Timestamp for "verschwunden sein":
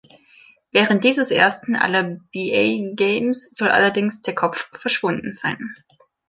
4.79-5.75